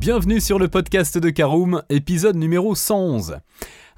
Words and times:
Bienvenue 0.00 0.40
sur 0.40 0.60
le 0.60 0.68
podcast 0.68 1.18
de 1.18 1.28
Caroom, 1.28 1.82
épisode 1.88 2.36
numéro 2.36 2.76
111. 2.76 3.38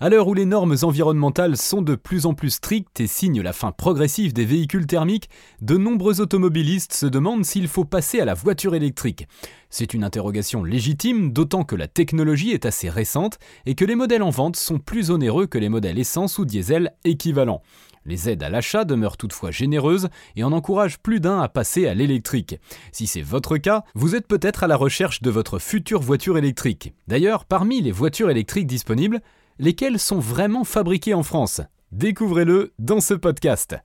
À 0.03 0.09
l'heure 0.09 0.29
où 0.29 0.33
les 0.33 0.47
normes 0.47 0.77
environnementales 0.81 1.59
sont 1.59 1.83
de 1.83 1.95
plus 1.95 2.25
en 2.25 2.33
plus 2.33 2.49
strictes 2.49 3.01
et 3.01 3.07
signent 3.07 3.43
la 3.43 3.53
fin 3.53 3.71
progressive 3.71 4.33
des 4.33 4.47
véhicules 4.47 4.87
thermiques, 4.87 5.29
de 5.61 5.77
nombreux 5.77 6.23
automobilistes 6.23 6.95
se 6.95 7.05
demandent 7.05 7.45
s'il 7.45 7.69
faut 7.69 7.85
passer 7.85 8.19
à 8.19 8.25
la 8.25 8.33
voiture 8.33 8.75
électrique. 8.75 9.29
C'est 9.69 9.93
une 9.93 10.03
interrogation 10.03 10.65
légitime, 10.65 11.35
d'autant 11.35 11.65
que 11.65 11.77
la 11.77 11.87
technologie 11.87 12.53
est 12.53 12.65
assez 12.65 12.89
récente 12.89 13.39
et 13.67 13.75
que 13.75 13.85
les 13.85 13.95
modèles 13.95 14.23
en 14.23 14.31
vente 14.31 14.57
sont 14.57 14.79
plus 14.79 15.11
onéreux 15.11 15.45
que 15.45 15.59
les 15.59 15.69
modèles 15.69 15.99
essence 15.99 16.39
ou 16.39 16.47
diesel 16.47 16.95
équivalents. 17.05 17.61
Les 18.07 18.31
aides 18.31 18.43
à 18.43 18.49
l'achat 18.49 18.87
demeurent 18.87 19.19
toutefois 19.19 19.51
généreuses 19.51 20.09
et 20.35 20.45
en 20.45 20.53
encouragent 20.53 20.99
plus 20.99 21.21
d'un 21.21 21.41
à 21.41 21.51
passer 21.51 21.87
à 21.87 21.93
l'électrique. 21.93 22.59
Si 22.91 23.07
c'est 23.07 23.21
votre 23.21 23.59
cas, 23.59 23.85
vous 23.95 24.15
êtes 24.15 24.27
peut-être 24.27 24.65
à 24.65 24.67
la 24.67 24.77
recherche 24.77 25.21
de 25.21 25.31
votre 25.31 25.59
future 25.59 26.01
voiture 26.01 26.39
électrique. 26.39 26.95
D'ailleurs, 27.07 27.45
parmi 27.45 27.83
les 27.83 27.93
voitures 27.93 28.31
électriques 28.31 28.67
disponibles, 28.67 29.21
lesquelles 29.61 29.99
sont 29.99 30.19
vraiment 30.19 30.65
fabriquées 30.65 31.13
en 31.13 31.23
France? 31.23 31.61
Découvrez-le 31.93 32.73
dans 32.79 33.01
ce 33.01 33.13
podcast. 33.13 33.77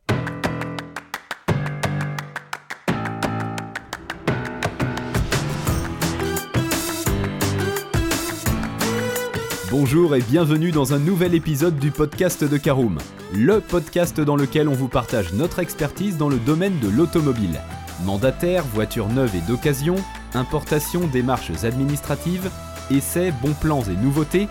Bonjour 9.70 10.16
et 10.16 10.22
bienvenue 10.22 10.72
dans 10.72 10.94
un 10.94 11.00
nouvel 11.00 11.36
épisode 11.36 11.78
du 11.78 11.92
podcast 11.92 12.46
de 12.46 12.56
Caroom, 12.56 12.98
le 13.34 13.60
podcast 13.60 14.22
dans 14.22 14.38
lequel 14.38 14.70
on 14.70 14.74
vous 14.74 14.88
partage 14.88 15.34
notre 15.34 15.60
expertise 15.60 16.16
dans 16.18 16.30
le 16.30 16.38
domaine 16.38 16.80
de 16.80 16.88
l'automobile. 16.88 17.60
Mandataire, 18.06 18.64
voitures 18.64 19.10
neuves 19.10 19.36
et 19.36 19.42
d'occasion, 19.42 19.96
importation, 20.34 21.06
démarches 21.08 21.66
administratives, 21.66 22.50
essais, 22.90 23.34
bons 23.42 23.54
plans 23.54 23.84
et 23.84 23.98
nouveautés, 23.98 24.48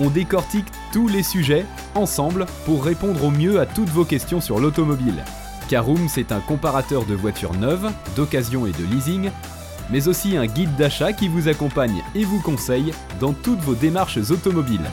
on 0.00 0.10
décortique 0.10 0.66
tous 0.92 1.08
les 1.08 1.22
sujets 1.22 1.66
ensemble 1.94 2.46
pour 2.64 2.84
répondre 2.84 3.24
au 3.24 3.30
mieux 3.30 3.60
à 3.60 3.66
toutes 3.66 3.88
vos 3.88 4.04
questions 4.04 4.40
sur 4.40 4.60
l'automobile. 4.60 5.24
Caroom, 5.68 6.08
c'est 6.08 6.32
un 6.32 6.40
comparateur 6.40 7.04
de 7.04 7.14
voitures 7.14 7.54
neuves, 7.54 7.90
d'occasion 8.16 8.66
et 8.66 8.72
de 8.72 8.84
leasing, 8.84 9.30
mais 9.90 10.08
aussi 10.08 10.36
un 10.36 10.46
guide 10.46 10.74
d'achat 10.76 11.12
qui 11.12 11.28
vous 11.28 11.48
accompagne 11.48 12.02
et 12.14 12.24
vous 12.24 12.40
conseille 12.40 12.92
dans 13.20 13.32
toutes 13.32 13.60
vos 13.60 13.74
démarches 13.74 14.18
automobiles. 14.30 14.90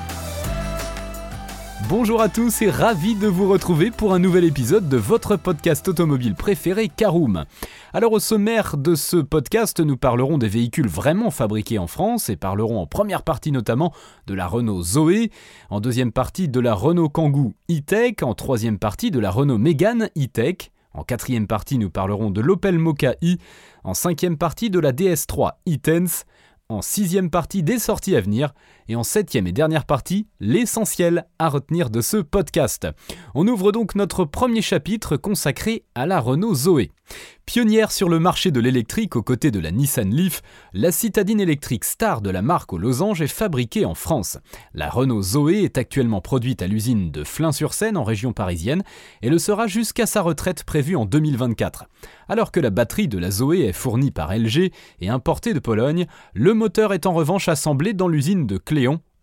Bonjour 1.87 2.19
à 2.19 2.29
tous 2.29 2.63
et 2.63 2.71
ravi 2.71 3.13
de 3.13 3.27
vous 3.27 3.47
retrouver 3.47 3.91
pour 3.91 4.15
un 4.15 4.19
nouvel 4.19 4.43
épisode 4.43 4.89
de 4.89 4.97
votre 4.97 5.35
podcast 5.35 5.87
automobile 5.87 6.33
préféré 6.33 6.89
Caroom. 6.89 7.45
Alors 7.93 8.13
au 8.13 8.19
sommaire 8.19 8.75
de 8.75 8.95
ce 8.95 9.17
podcast, 9.17 9.79
nous 9.79 9.95
parlerons 9.95 10.39
des 10.39 10.47
véhicules 10.47 10.87
vraiment 10.87 11.29
fabriqués 11.29 11.77
en 11.77 11.85
France 11.85 12.29
et 12.29 12.37
parlerons 12.37 12.79
en 12.79 12.87
première 12.87 13.21
partie 13.21 13.51
notamment 13.51 13.93
de 14.25 14.33
la 14.33 14.47
Renault 14.47 14.81
Zoé, 14.81 15.29
en 15.69 15.79
deuxième 15.79 16.11
partie 16.11 16.47
de 16.47 16.59
la 16.59 16.73
Renault 16.73 17.09
Kangoo 17.09 17.53
e-Tech, 17.69 18.15
en 18.23 18.33
troisième 18.33 18.79
partie 18.79 19.11
de 19.11 19.19
la 19.19 19.29
Renault 19.29 19.59
Mégane 19.59 20.09
e-Tech, 20.17 20.71
en 20.91 21.03
quatrième 21.03 21.45
partie 21.45 21.77
nous 21.77 21.91
parlerons 21.91 22.31
de 22.31 22.41
l'Opel 22.41 22.79
Mocha 22.79 23.13
i, 23.21 23.37
en 23.83 23.93
cinquième 23.93 24.37
partie 24.37 24.71
de 24.71 24.79
la 24.79 24.91
DS3 24.91 25.51
e-Tense, 25.69 26.25
en 26.67 26.81
sixième 26.81 27.29
partie 27.29 27.61
des 27.61 27.77
sorties 27.77 28.15
à 28.15 28.21
venir, 28.21 28.53
et 28.87 28.95
en 28.95 29.03
septième 29.03 29.47
et 29.47 29.51
dernière 29.51 29.85
partie, 29.85 30.27
l'essentiel 30.39 31.27
à 31.39 31.49
retenir 31.49 31.89
de 31.89 32.01
ce 32.01 32.17
podcast. 32.17 32.87
On 33.33 33.47
ouvre 33.47 33.71
donc 33.71 33.95
notre 33.95 34.25
premier 34.25 34.61
chapitre 34.61 35.17
consacré 35.17 35.83
à 35.95 36.05
la 36.05 36.19
Renault 36.19 36.55
Zoé. 36.55 36.91
Pionnière 37.45 37.91
sur 37.91 38.09
le 38.09 38.19
marché 38.19 38.49
de 38.49 38.59
l'électrique 38.59 39.15
aux 39.15 39.21
côtés 39.21 39.51
de 39.51 39.59
la 39.59 39.69
Nissan 39.69 40.09
Leaf, 40.09 40.41
la 40.73 40.91
citadine 40.91 41.39
électrique 41.39 41.83
star 41.83 42.21
de 42.21 42.31
la 42.31 42.41
marque 42.41 42.73
aux 42.73 42.79
losanges 42.79 43.21
est 43.21 43.27
fabriquée 43.27 43.85
en 43.85 43.93
France. 43.93 44.39
La 44.73 44.89
Renault 44.89 45.21
Zoé 45.21 45.63
est 45.63 45.77
actuellement 45.77 46.21
produite 46.21 46.63
à 46.63 46.67
l'usine 46.67 47.11
de 47.11 47.23
Flins-sur-Seine 47.23 47.97
en 47.97 48.03
région 48.03 48.33
parisienne 48.33 48.83
et 49.21 49.29
le 49.29 49.37
sera 49.37 49.67
jusqu'à 49.67 50.07
sa 50.07 50.21
retraite 50.21 50.63
prévue 50.63 50.95
en 50.95 51.05
2024. 51.05 51.85
Alors 52.27 52.51
que 52.51 52.59
la 52.59 52.71
batterie 52.71 53.07
de 53.07 53.19
la 53.19 53.29
Zoé 53.29 53.65
est 53.65 53.73
fournie 53.73 54.09
par 54.09 54.35
LG 54.35 54.71
et 54.99 55.09
importée 55.09 55.53
de 55.53 55.59
Pologne, 55.59 56.07
le 56.33 56.55
moteur 56.55 56.93
est 56.93 57.05
en 57.05 57.13
revanche 57.13 57.47
assemblé 57.47 57.93
dans 57.93 58.07
l'usine 58.07 58.47
de 58.47 58.57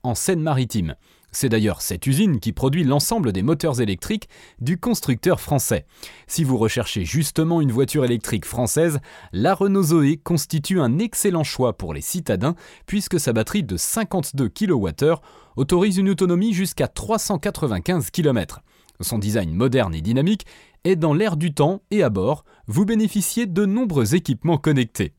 En 0.02 0.14
Seine-Maritime. 0.14 0.96
C'est 1.30 1.48
d'ailleurs 1.48 1.80
cette 1.80 2.06
usine 2.06 2.40
qui 2.40 2.52
produit 2.52 2.84
l'ensemble 2.84 3.32
des 3.32 3.42
moteurs 3.42 3.80
électriques 3.80 4.28
du 4.60 4.78
constructeur 4.78 5.40
français. 5.40 5.86
Si 6.26 6.44
vous 6.44 6.56
recherchez 6.56 7.04
justement 7.04 7.60
une 7.60 7.72
voiture 7.72 8.04
électrique 8.04 8.44
française, 8.44 8.98
la 9.32 9.54
Renault 9.54 9.82
Zoé 9.82 10.16
constitue 10.16 10.80
un 10.80 10.98
excellent 10.98 11.44
choix 11.44 11.76
pour 11.76 11.94
les 11.94 12.00
citadins 12.00 12.54
puisque 12.86 13.20
sa 13.20 13.32
batterie 13.32 13.62
de 13.62 13.76
52 13.76 14.48
kWh 14.48 15.14
autorise 15.56 15.98
une 15.98 16.10
autonomie 16.10 16.52
jusqu'à 16.52 16.88
395 16.88 18.10
km. 18.10 18.60
Son 19.00 19.18
design 19.18 19.54
moderne 19.54 19.94
et 19.94 20.02
dynamique 20.02 20.46
est 20.84 20.96
dans 20.96 21.14
l'air 21.14 21.36
du 21.36 21.54
temps 21.54 21.82
et 21.90 22.02
à 22.02 22.10
bord, 22.10 22.44
vous 22.66 22.84
bénéficiez 22.84 23.46
de 23.46 23.64
nombreux 23.66 24.14
équipements 24.14 24.58
connectés. 24.58 25.14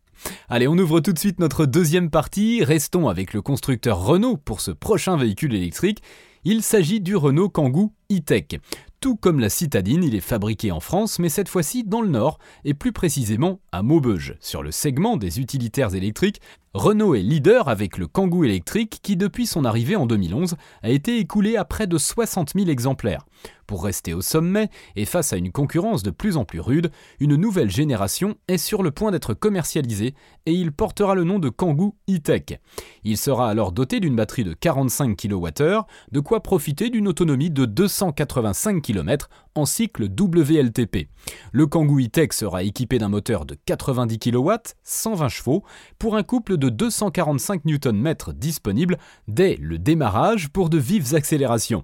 Allez, 0.49 0.67
on 0.67 0.77
ouvre 0.77 0.99
tout 0.99 1.13
de 1.13 1.19
suite 1.19 1.39
notre 1.39 1.65
deuxième 1.65 2.09
partie. 2.09 2.63
Restons 2.63 3.07
avec 3.09 3.33
le 3.33 3.41
constructeur 3.41 4.03
Renault 4.03 4.37
pour 4.37 4.61
ce 4.61 4.71
prochain 4.71 5.17
véhicule 5.17 5.55
électrique. 5.55 6.01
Il 6.43 6.61
s'agit 6.61 6.99
du 6.99 7.15
Renault 7.15 7.49
Kangoo 7.49 7.93
e-Tech. 8.11 8.59
Tout 8.99 9.17
comme 9.17 9.39
la 9.39 9.49
citadine, 9.49 10.01
il 10.01 10.15
est 10.15 10.21
fabriqué 10.21 10.71
en 10.71 10.79
France, 10.79 11.19
mais 11.19 11.27
cette 11.27 11.49
fois-ci 11.49 11.83
dans 11.83 12.01
le 12.01 12.07
Nord, 12.07 12.39
et 12.63 12.73
plus 12.73 12.93
précisément 12.93 13.59
à 13.71 13.83
Maubeuge. 13.83 14.37
Sur 14.39 14.63
le 14.63 14.71
segment 14.71 15.17
des 15.17 15.41
utilitaires 15.41 15.93
électriques, 15.93 16.39
Renault 16.73 17.13
est 17.13 17.21
leader 17.21 17.67
avec 17.67 17.99
le 17.99 18.07
Kangoo 18.07 18.45
électrique 18.45 18.99
qui, 19.03 19.15
depuis 19.15 19.45
son 19.45 19.63
arrivée 19.63 19.95
en 19.95 20.07
2011, 20.07 20.55
a 20.81 20.89
été 20.89 21.19
écoulé 21.19 21.55
à 21.55 21.65
près 21.65 21.85
de 21.85 21.99
60 21.99 22.53
000 22.55 22.69
exemplaires. 22.69 23.25
Pour 23.67 23.83
rester 23.83 24.13
au 24.13 24.21
sommet 24.21 24.69
et 24.95 25.05
face 25.05 25.33
à 25.33 25.37
une 25.37 25.51
concurrence 25.51 26.01
de 26.01 26.09
plus 26.09 26.35
en 26.35 26.45
plus 26.45 26.59
rude, 26.59 26.91
une 27.19 27.35
nouvelle 27.35 27.69
génération 27.69 28.35
est 28.47 28.57
sur 28.57 28.83
le 28.83 28.91
point 28.91 29.11
d'être 29.11 29.33
commercialisée 29.33 30.15
et 30.45 30.51
il 30.51 30.71
portera 30.71 31.13
le 31.13 31.23
nom 31.23 31.39
de 31.39 31.49
Kangoo 31.49 31.95
e-Tech. 32.09 32.59
Il 33.03 33.17
sera 33.17 33.49
alors 33.49 33.71
doté 33.71 33.99
d'une 33.99 34.15
batterie 34.15 34.43
de 34.43 34.53
45 34.53 35.15
kWh, 35.15 35.81
de 36.11 36.19
quoi 36.19 36.41
profiter 36.41 36.89
d'une 36.89 37.07
autonomie 37.07 37.51
de 37.51 37.65
285 37.93 38.81
km 38.81 39.29
en 39.55 39.65
cycle 39.65 40.05
WLTP. 40.05 41.09
Le 41.51 41.67
Kangoo 41.67 41.99
e-Tech 41.99 42.33
sera 42.33 42.63
équipé 42.63 42.97
d'un 42.97 43.09
moteur 43.09 43.45
de 43.45 43.55
90 43.65 44.19
kW, 44.19 44.51
120 44.83 45.29
chevaux, 45.29 45.63
pour 45.99 46.15
un 46.15 46.23
couple 46.23 46.57
de 46.57 46.69
245 46.69 47.65
Nm 47.65 48.15
disponible 48.35 48.97
dès 49.27 49.57
le 49.61 49.77
démarrage 49.77 50.49
pour 50.49 50.69
de 50.69 50.79
vives 50.79 51.13
accélérations. 51.13 51.83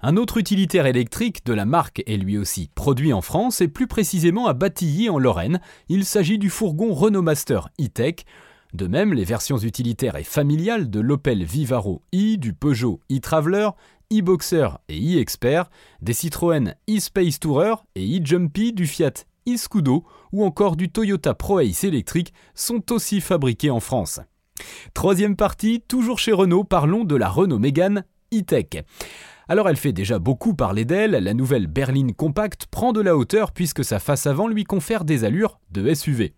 Un 0.00 0.16
autre 0.16 0.38
utilitaire 0.38 0.86
électrique 0.86 1.44
de 1.44 1.52
la 1.52 1.64
marque 1.64 2.02
est 2.06 2.16
lui 2.16 2.38
aussi 2.38 2.70
produit 2.74 3.12
en 3.12 3.20
France 3.20 3.60
et 3.60 3.68
plus 3.68 3.86
précisément 3.86 4.46
à 4.46 4.52
Batilly 4.52 5.08
en 5.10 5.18
Lorraine. 5.18 5.60
Il 5.88 6.04
s'agit 6.04 6.38
du 6.38 6.50
fourgon 6.50 6.92
Renault 6.92 7.22
Master 7.22 7.68
e-Tech. 7.80 8.24
De 8.72 8.86
même, 8.86 9.14
les 9.14 9.24
versions 9.24 9.58
utilitaires 9.58 10.16
et 10.16 10.24
familiales 10.24 10.90
de 10.90 11.00
l'Opel 11.00 11.42
Vivaro 11.42 12.02
i, 12.12 12.38
du 12.38 12.52
Peugeot 12.52 13.00
e-Traveler, 13.10 13.70
e-Boxer 14.12 14.78
et 14.88 15.16
e-Expert, 15.16 15.70
des 16.02 16.12
Citroën 16.12 16.74
e-Space 16.88 17.38
Tourer 17.38 17.74
et 17.94 18.18
e-Jumpy 18.18 18.72
du 18.72 18.86
Fiat 18.86 19.24
e-Scudo 19.48 20.04
ou 20.32 20.44
encore 20.44 20.76
du 20.76 20.90
Toyota 20.90 21.34
ProAce 21.34 21.84
électrique 21.84 22.32
sont 22.54 22.92
aussi 22.92 23.20
fabriqués 23.20 23.70
en 23.70 23.80
France. 23.80 24.20
Troisième 24.94 25.36
partie, 25.36 25.82
toujours 25.86 26.18
chez 26.18 26.32
Renault, 26.32 26.64
parlons 26.64 27.04
de 27.04 27.16
la 27.16 27.28
Renault 27.28 27.58
Mégane 27.58 28.04
e-Tech. 28.34 28.84
Alors 29.48 29.68
elle 29.68 29.76
fait 29.76 29.92
déjà 29.92 30.18
beaucoup 30.18 30.54
parler 30.54 30.84
d'elle, 30.84 31.12
la 31.12 31.34
nouvelle 31.34 31.66
berline 31.66 32.14
compacte 32.14 32.66
prend 32.66 32.92
de 32.92 33.00
la 33.00 33.16
hauteur 33.16 33.52
puisque 33.52 33.84
sa 33.84 33.98
face 33.98 34.26
avant 34.26 34.46
lui 34.46 34.64
confère 34.64 35.04
des 35.04 35.24
allures 35.24 35.58
de 35.70 35.92
SUV. 35.92 36.34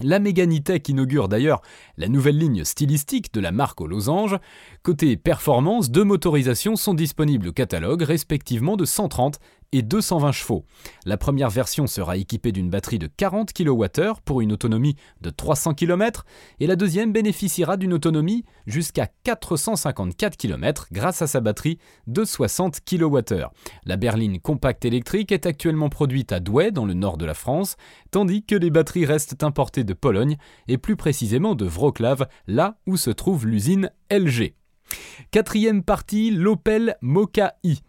La 0.00 0.20
Tech 0.20 0.82
inaugure 0.88 1.28
d'ailleurs 1.28 1.60
la 1.96 2.08
nouvelle 2.08 2.38
ligne 2.38 2.62
stylistique 2.62 3.32
de 3.34 3.40
la 3.40 3.50
marque 3.50 3.80
aux 3.80 3.88
losanges. 3.88 4.38
Côté 4.84 5.16
performance, 5.16 5.90
deux 5.90 6.04
motorisations 6.04 6.76
sont 6.76 6.94
disponibles 6.94 7.48
au 7.48 7.52
catalogue, 7.52 8.02
respectivement 8.02 8.76
de 8.76 8.84
130 8.84 9.40
et 9.72 9.82
220 9.82 10.32
chevaux. 10.32 10.64
La 11.04 11.16
première 11.16 11.50
version 11.50 11.86
sera 11.86 12.16
équipée 12.16 12.52
d'une 12.52 12.70
batterie 12.70 12.98
de 12.98 13.06
40 13.06 13.52
kWh 13.52 14.20
pour 14.24 14.40
une 14.40 14.52
autonomie 14.52 14.96
de 15.20 15.30
300 15.30 15.74
km 15.74 16.24
et 16.60 16.66
la 16.66 16.76
deuxième 16.76 17.12
bénéficiera 17.12 17.76
d'une 17.76 17.92
autonomie 17.92 18.44
jusqu'à 18.66 19.08
454 19.24 20.36
km 20.36 20.88
grâce 20.92 21.22
à 21.22 21.26
sa 21.26 21.40
batterie 21.40 21.78
de 22.06 22.24
60 22.24 22.80
kWh. 22.84 23.46
La 23.84 23.96
berline 23.96 24.40
compacte 24.40 24.84
électrique 24.84 25.32
est 25.32 25.46
actuellement 25.46 25.88
produite 25.88 26.32
à 26.32 26.40
Douai 26.40 26.70
dans 26.70 26.86
le 26.86 26.94
nord 26.94 27.18
de 27.18 27.26
la 27.26 27.34
France, 27.34 27.76
tandis 28.10 28.44
que 28.44 28.54
les 28.54 28.70
batteries 28.70 29.06
restent 29.06 29.42
importées 29.42 29.84
de 29.84 29.94
Pologne 29.94 30.36
et 30.66 30.78
plus 30.78 30.96
précisément 30.96 31.54
de 31.54 31.66
Wrocław, 31.66 32.24
là 32.46 32.78
où 32.86 32.96
se 32.96 33.10
trouve 33.10 33.46
l'usine 33.46 33.90
LG. 34.10 34.54
Quatrième 35.30 35.82
partie, 35.82 36.30
l'Opel 36.30 36.96
Mocha 37.02 37.54
i. 37.62 37.80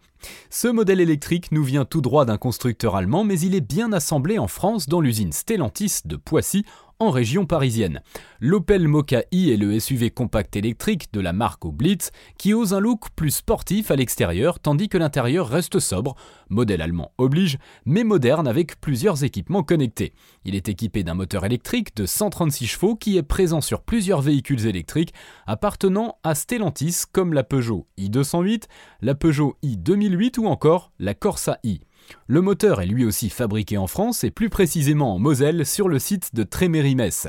Ce 0.50 0.68
modèle 0.68 1.00
électrique 1.00 1.52
nous 1.52 1.64
vient 1.64 1.84
tout 1.84 2.00
droit 2.00 2.24
d'un 2.24 2.38
constructeur 2.38 2.96
allemand, 2.96 3.24
mais 3.24 3.38
il 3.40 3.54
est 3.54 3.60
bien 3.60 3.92
assemblé 3.92 4.38
en 4.38 4.48
France 4.48 4.88
dans 4.88 5.00
l'usine 5.00 5.32
Stellantis 5.32 6.00
de 6.04 6.16
Poissy, 6.16 6.64
en 7.00 7.10
région 7.10 7.46
parisienne. 7.46 8.02
L'Opel 8.40 8.86
Mokka 8.86 9.24
i 9.32 9.50
est 9.50 9.56
le 9.56 9.80
SUV 9.80 10.10
compact 10.10 10.54
électrique 10.54 11.12
de 11.12 11.20
la 11.20 11.32
marque 11.32 11.66
Blitz 11.66 12.10
qui 12.38 12.52
ose 12.52 12.74
un 12.74 12.78
look 12.78 13.08
plus 13.16 13.30
sportif 13.30 13.90
à 13.90 13.96
l'extérieur 13.96 14.60
tandis 14.60 14.90
que 14.90 14.98
l'intérieur 14.98 15.48
reste 15.48 15.78
sobre, 15.78 16.14
modèle 16.50 16.82
allemand 16.82 17.12
oblige, 17.16 17.58
mais 17.86 18.04
moderne 18.04 18.46
avec 18.46 18.80
plusieurs 18.80 19.24
équipements 19.24 19.62
connectés. 19.62 20.12
Il 20.44 20.54
est 20.54 20.68
équipé 20.68 21.02
d'un 21.02 21.14
moteur 21.14 21.46
électrique 21.46 21.96
de 21.96 22.04
136 22.04 22.66
chevaux 22.66 22.96
qui 22.96 23.16
est 23.16 23.22
présent 23.22 23.62
sur 23.62 23.80
plusieurs 23.80 24.20
véhicules 24.20 24.66
électriques 24.66 25.14
appartenant 25.46 26.18
à 26.22 26.34
Stellantis 26.34 27.04
comme 27.10 27.32
la 27.32 27.44
Peugeot 27.44 27.86
i208, 27.98 28.64
la 29.00 29.14
Peugeot 29.14 29.56
i2008 29.64 30.38
ou 30.38 30.46
encore 30.46 30.92
la 30.98 31.14
Corsa 31.14 31.58
i. 31.64 31.80
Le 32.26 32.40
moteur 32.40 32.80
est 32.80 32.86
lui 32.86 33.04
aussi 33.04 33.30
fabriqué 33.30 33.78
en 33.78 33.86
France 33.86 34.24
et 34.24 34.30
plus 34.30 34.48
précisément 34.48 35.14
en 35.14 35.18
Moselle 35.18 35.66
sur 35.66 35.88
le 35.88 35.98
site 35.98 36.34
de 36.34 36.42
Tréméry-Metz. 36.42 37.28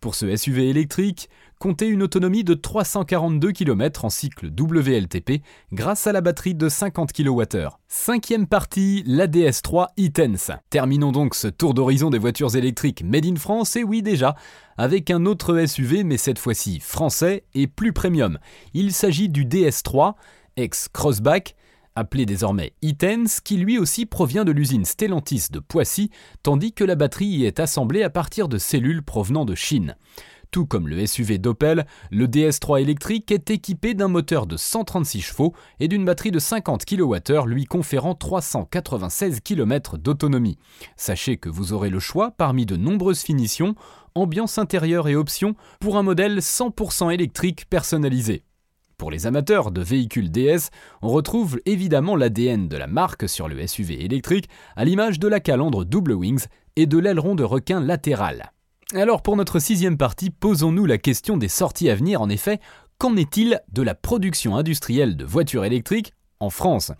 Pour 0.00 0.14
ce 0.14 0.36
SUV 0.36 0.68
électrique, 0.68 1.28
comptez 1.58 1.88
une 1.88 2.02
autonomie 2.02 2.44
de 2.44 2.54
342 2.54 3.52
km 3.52 4.04
en 4.04 4.10
cycle 4.10 4.46
WLTP 4.46 5.42
grâce 5.72 6.06
à 6.06 6.12
la 6.12 6.20
batterie 6.20 6.54
de 6.54 6.68
50 6.68 7.12
kWh. 7.12 7.68
Cinquième 7.88 8.46
partie, 8.46 9.02
la 9.06 9.26
DS3 9.26 9.88
e-Tense. 9.98 10.50
Terminons 10.70 11.12
donc 11.12 11.34
ce 11.34 11.48
tour 11.48 11.74
d'horizon 11.74 12.10
des 12.10 12.18
voitures 12.18 12.54
électriques 12.56 13.02
made 13.02 13.26
in 13.26 13.36
France, 13.36 13.76
et 13.76 13.84
oui 13.84 14.02
déjà, 14.02 14.36
avec 14.76 15.10
un 15.10 15.26
autre 15.26 15.66
SUV 15.66 16.04
mais 16.04 16.18
cette 16.18 16.38
fois-ci 16.38 16.80
français 16.80 17.44
et 17.54 17.66
plus 17.66 17.92
premium. 17.92 18.38
Il 18.74 18.92
s'agit 18.92 19.28
du 19.28 19.44
DS3, 19.44 20.14
ex-Crossback, 20.56 21.56
appelé 21.96 22.26
désormais 22.26 22.74
e 22.84 22.92
qui 23.42 23.56
lui 23.56 23.78
aussi 23.78 24.06
provient 24.06 24.44
de 24.44 24.52
l'usine 24.52 24.84
Stellantis 24.84 25.48
de 25.50 25.58
Poissy, 25.58 26.10
tandis 26.42 26.72
que 26.72 26.84
la 26.84 26.94
batterie 26.94 27.26
y 27.26 27.44
est 27.46 27.58
assemblée 27.58 28.02
à 28.02 28.10
partir 28.10 28.48
de 28.48 28.58
cellules 28.58 29.02
provenant 29.02 29.44
de 29.44 29.54
Chine. 29.54 29.96
Tout 30.50 30.66
comme 30.66 30.88
le 30.88 31.04
SUV 31.04 31.38
d'Opel, 31.38 31.86
le 32.10 32.26
DS3 32.26 32.80
électrique 32.80 33.30
est 33.30 33.50
équipé 33.50 33.94
d'un 33.94 34.08
moteur 34.08 34.46
de 34.46 34.56
136 34.56 35.20
chevaux 35.20 35.54
et 35.80 35.88
d'une 35.88 36.04
batterie 36.04 36.30
de 36.30 36.38
50 36.38 36.84
kWh 36.84 37.46
lui 37.46 37.64
conférant 37.64 38.14
396 38.14 39.40
km 39.40 39.98
d'autonomie. 39.98 40.58
Sachez 40.96 41.36
que 41.36 41.48
vous 41.48 41.72
aurez 41.72 41.90
le 41.90 41.98
choix 41.98 42.30
parmi 42.30 42.64
de 42.66 42.76
nombreuses 42.76 43.22
finitions, 43.22 43.74
ambiance 44.14 44.58
intérieure 44.58 45.08
et 45.08 45.16
options 45.16 45.56
pour 45.80 45.98
un 45.98 46.02
modèle 46.02 46.38
100% 46.38 47.12
électrique 47.12 47.68
personnalisé. 47.68 48.44
Pour 48.98 49.10
les 49.10 49.26
amateurs 49.26 49.72
de 49.72 49.82
véhicules 49.82 50.30
DS, 50.30 50.70
on 51.02 51.10
retrouve 51.10 51.60
évidemment 51.66 52.16
l'ADN 52.16 52.66
de 52.66 52.78
la 52.78 52.86
marque 52.86 53.28
sur 53.28 53.46
le 53.46 53.66
SUV 53.66 54.02
électrique, 54.02 54.48
à 54.74 54.86
l'image 54.86 55.18
de 55.18 55.28
la 55.28 55.38
calandre 55.38 55.84
double 55.84 56.14
wings 56.14 56.46
et 56.76 56.86
de 56.86 56.96
l'aileron 56.96 57.34
de 57.34 57.44
requin 57.44 57.80
latéral. 57.80 58.52
Alors 58.94 59.20
pour 59.20 59.36
notre 59.36 59.58
sixième 59.58 59.98
partie, 59.98 60.30
posons-nous 60.30 60.86
la 60.86 60.96
question 60.96 61.36
des 61.36 61.48
sorties 61.48 61.90
à 61.90 61.94
venir. 61.94 62.22
En 62.22 62.30
effet, 62.30 62.58
qu'en 62.96 63.16
est-il 63.16 63.60
de 63.70 63.82
la 63.82 63.94
production 63.94 64.56
industrielle 64.56 65.18
de 65.18 65.26
voitures 65.26 65.66
électriques 65.66 66.14
en 66.40 66.48
France? 66.48 66.92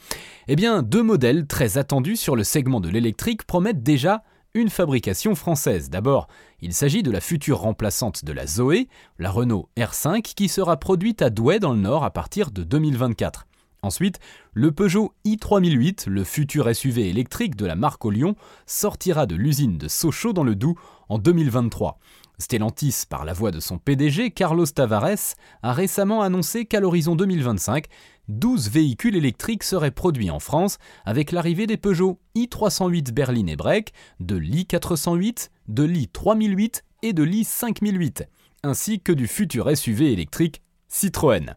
Eh 0.49 0.57
bien, 0.57 0.83
deux 0.83 1.03
modèles 1.03 1.47
très 1.47 1.79
attendus 1.79 2.17
sur 2.17 2.37
le 2.37 2.45
segment 2.45 2.81
de 2.81 2.91
l'électrique 2.91 3.45
promettent 3.45 3.83
déjà 3.83 4.23
une 4.57 4.71
fabrication 4.71 5.35
française. 5.35 5.91
D'abord, 5.91 6.29
il 6.61 6.73
s'agit 6.73 7.03
de 7.03 7.11
la 7.11 7.21
future 7.21 7.61
remplaçante 7.61 8.25
de 8.25 8.33
la 8.33 8.47
Zoé, 8.47 8.89
la 9.19 9.31
Renault 9.31 9.69
R5, 9.77 10.23
qui 10.23 10.49
sera 10.49 10.79
produite 10.79 11.21
à 11.21 11.29
Douai 11.31 11.59
dans 11.59 11.73
le 11.73 11.79
Nord 11.79 12.05
à 12.05 12.11
partir 12.11 12.51
de 12.51 12.65
2024. 12.65 13.47
Ensuite, 13.83 14.19
le 14.55 14.73
Peugeot 14.73 15.13
i3008, 15.27 16.09
le 16.09 16.25
futur 16.25 16.75
SUV 16.75 17.09
électrique 17.09 17.55
de 17.55 17.67
la 17.67 17.77
marque 17.77 18.05
au 18.07 18.11
Lyon, 18.11 18.35
sortira 18.65 19.27
de 19.27 19.37
l'usine 19.37 19.77
de 19.77 19.89
Sochaux 19.89 20.33
dans 20.33 20.43
le 20.43 20.55
Doubs 20.55 20.79
en 21.11 21.19
2023. 21.19 21.99
Stellantis, 22.39 23.05
par 23.09 23.25
la 23.25 23.33
voix 23.33 23.51
de 23.51 23.61
son 23.61 23.79
PDG, 23.79 24.31
Carlos 24.31 24.67
Tavares, 24.67 25.35
a 25.63 25.73
récemment 25.73 26.23
annoncé 26.23 26.67
qu'à 26.67 26.81
l'horizon 26.81 27.17
2025, 27.17 27.87
12 28.29 28.71
véhicules 28.71 29.17
électriques 29.17 29.63
seraient 29.63 29.91
produits 29.91 30.31
en 30.31 30.39
France 30.39 30.79
avec 31.05 31.33
l'arrivée 31.33 31.67
des 31.67 31.77
Peugeot 31.77 32.19
i308 32.37 33.13
berline 33.13 33.49
et 33.49 33.57
Break, 33.57 33.93
de 34.21 34.37
l'i408, 34.37 35.49
de 35.69 35.85
l'i3008 35.85 36.83
et 37.03 37.13
de 37.13 37.25
l'i5008, 37.25 38.27
ainsi 38.65 39.01
que 39.01 39.13
du 39.13 39.27
futur 39.27 39.75
SUV 39.77 40.13
électrique 40.13 40.63
Citroën. 40.89 41.57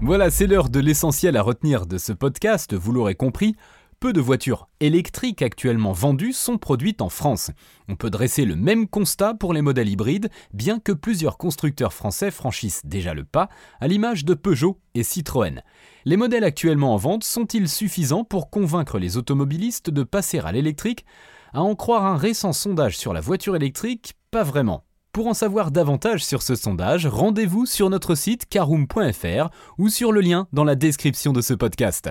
Voilà, 0.00 0.30
c'est 0.30 0.46
l'heure 0.46 0.68
de 0.68 0.78
l'essentiel 0.78 1.36
à 1.36 1.42
retenir 1.42 1.86
de 1.86 1.98
ce 1.98 2.12
podcast, 2.12 2.72
vous 2.72 2.92
l'aurez 2.92 3.16
compris. 3.16 3.56
Peu 4.00 4.12
de 4.12 4.20
voitures 4.20 4.68
électriques 4.78 5.42
actuellement 5.42 5.90
vendues 5.90 6.32
sont 6.32 6.56
produites 6.56 7.02
en 7.02 7.08
France. 7.08 7.50
On 7.88 7.96
peut 7.96 8.10
dresser 8.10 8.44
le 8.44 8.54
même 8.54 8.86
constat 8.86 9.34
pour 9.34 9.52
les 9.52 9.60
modèles 9.60 9.88
hybrides, 9.88 10.30
bien 10.54 10.78
que 10.78 10.92
plusieurs 10.92 11.36
constructeurs 11.36 11.92
français 11.92 12.30
franchissent 12.30 12.86
déjà 12.86 13.12
le 13.12 13.24
pas, 13.24 13.48
à 13.80 13.88
l'image 13.88 14.24
de 14.24 14.34
Peugeot 14.34 14.78
et 14.94 15.02
Citroën. 15.02 15.62
Les 16.04 16.16
modèles 16.16 16.44
actuellement 16.44 16.94
en 16.94 16.96
vente 16.96 17.24
sont-ils 17.24 17.68
suffisants 17.68 18.22
pour 18.22 18.50
convaincre 18.50 19.00
les 19.00 19.16
automobilistes 19.16 19.90
de 19.90 20.04
passer 20.04 20.38
à 20.38 20.52
l'électrique? 20.52 21.04
À 21.52 21.62
en 21.62 21.74
croire 21.74 22.06
un 22.06 22.16
récent 22.16 22.52
sondage 22.52 22.96
sur 22.96 23.12
la 23.12 23.20
voiture 23.20 23.56
électrique, 23.56 24.14
pas 24.30 24.44
vraiment. 24.44 24.84
Pour 25.12 25.26
en 25.26 25.34
savoir 25.34 25.72
davantage 25.72 26.24
sur 26.24 26.42
ce 26.42 26.54
sondage, 26.54 27.08
rendez-vous 27.08 27.66
sur 27.66 27.90
notre 27.90 28.14
site 28.14 28.46
caroom.fr 28.48 29.48
ou 29.76 29.88
sur 29.88 30.12
le 30.12 30.20
lien 30.20 30.46
dans 30.52 30.62
la 30.62 30.76
description 30.76 31.32
de 31.32 31.40
ce 31.40 31.54
podcast. 31.54 32.10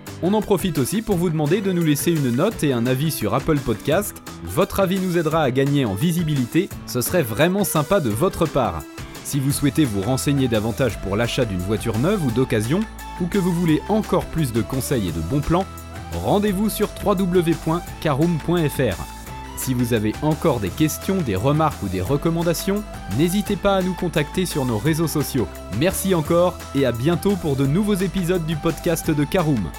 On 0.23 0.33
en 0.33 0.41
profite 0.41 0.77
aussi 0.77 1.01
pour 1.01 1.17
vous 1.17 1.29
demander 1.29 1.61
de 1.61 1.71
nous 1.71 1.83
laisser 1.83 2.11
une 2.11 2.35
note 2.35 2.63
et 2.63 2.73
un 2.73 2.85
avis 2.85 3.11
sur 3.11 3.33
Apple 3.33 3.57
Podcast. 3.57 4.21
Votre 4.43 4.79
avis 4.79 4.99
nous 4.99 5.17
aidera 5.17 5.41
à 5.41 5.51
gagner 5.51 5.85
en 5.85 5.95
visibilité, 5.95 6.69
ce 6.85 7.01
serait 7.01 7.23
vraiment 7.23 7.63
sympa 7.63 7.99
de 7.99 8.09
votre 8.09 8.45
part. 8.45 8.83
Si 9.23 9.39
vous 9.39 9.51
souhaitez 9.51 9.85
vous 9.85 10.01
renseigner 10.01 10.47
davantage 10.47 10.99
pour 11.01 11.15
l'achat 11.15 11.45
d'une 11.45 11.59
voiture 11.59 11.97
neuve 11.99 12.25
ou 12.25 12.31
d'occasion, 12.31 12.81
ou 13.21 13.27
que 13.27 13.37
vous 13.37 13.53
voulez 13.53 13.81
encore 13.89 14.25
plus 14.25 14.51
de 14.51 14.61
conseils 14.61 15.09
et 15.09 15.11
de 15.11 15.21
bons 15.21 15.41
plans, 15.41 15.65
rendez-vous 16.13 16.69
sur 16.69 16.89
www.caroom.fr. 17.03 19.05
Si 19.57 19.75
vous 19.75 19.93
avez 19.93 20.13
encore 20.23 20.59
des 20.59 20.69
questions, 20.69 21.17
des 21.17 21.35
remarques 21.35 21.83
ou 21.83 21.87
des 21.87 22.01
recommandations, 22.01 22.83
n'hésitez 23.17 23.55
pas 23.55 23.75
à 23.75 23.83
nous 23.83 23.93
contacter 23.93 24.47
sur 24.47 24.65
nos 24.65 24.79
réseaux 24.79 25.07
sociaux. 25.07 25.47
Merci 25.79 26.15
encore 26.15 26.57
et 26.73 26.85
à 26.85 26.91
bientôt 26.91 27.35
pour 27.35 27.55
de 27.55 27.67
nouveaux 27.67 27.93
épisodes 27.93 28.45
du 28.45 28.55
podcast 28.55 29.11
de 29.11 29.23
Caroom. 29.23 29.69